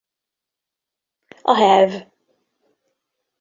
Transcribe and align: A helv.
A 1.51 1.53
helv. 1.59 1.93